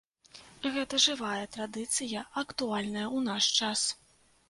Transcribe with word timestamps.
Гэта 0.77 0.99
жывая 1.05 1.45
традыцыя, 1.57 2.25
актуальная 2.45 3.07
ў 3.15 3.19
наш 3.31 3.55
час. 3.63 3.89